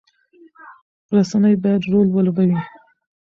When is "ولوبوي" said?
2.11-2.59